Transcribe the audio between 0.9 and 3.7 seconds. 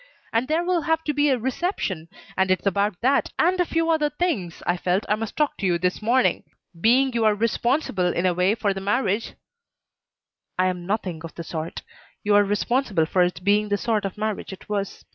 to be a reception, and it's about that, and a